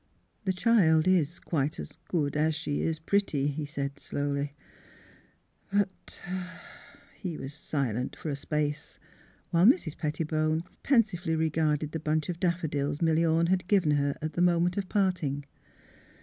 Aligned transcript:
"The 0.45 0.51
child 0.51 1.07
is 1.07 1.39
quite 1.39 1.79
as 1.79 1.99
good 2.07 2.35
as 2.35 2.55
she 2.55 2.81
is 2.81 2.97
pretty,'* 2.97 3.45
he 3.49 3.65
said, 3.65 3.99
slowly. 3.99 4.55
*' 5.13 5.71
But" 5.71 6.19
He 7.21 7.37
was 7.37 7.53
silent 7.53 8.15
for 8.15 8.31
a 8.31 8.35
space, 8.35 8.97
while 9.51 9.67
Mrs. 9.67 9.95
Pettibone 9.95 10.63
pensively 10.81 11.35
regarded 11.35 11.91
the 11.91 11.99
bunch 11.99 12.29
of 12.29 12.39
daffodils 12.39 12.99
Milly 12.99 13.23
Orne 13.23 13.45
had 13.45 13.67
given 13.67 13.91
her 13.91 14.17
at 14.23 14.33
the 14.33 14.41
moment 14.41 14.75
of 14.75 14.89
parting. 14.89 15.45